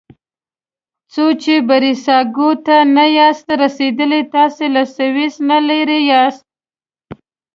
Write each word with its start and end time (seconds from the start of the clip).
څو 1.13 1.25
چې 1.41 1.53
بریساګو 1.67 2.49
ته 2.65 2.77
نه 2.95 3.05
یاست 3.17 3.47
رسیدلي 3.61 4.21
تاسي 4.33 4.65
له 4.75 4.83
سویس 4.95 5.35
نه 5.49 5.57
لرې 5.67 5.99
یاست. 6.11 6.45